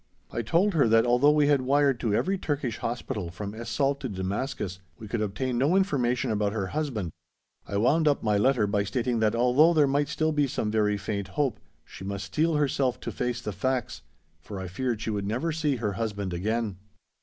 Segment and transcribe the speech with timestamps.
[0.31, 3.99] I told her that although we had wired to every Turkish Hospital, from Es Salt
[3.99, 7.11] to Damascus, we could obtain no information about her husband;
[7.67, 10.97] I wound up my letter by stating that although there might still be some very
[10.97, 14.01] faint hope, she must steel herself to face the facts,
[14.39, 16.77] for I feared she would never see her husband again.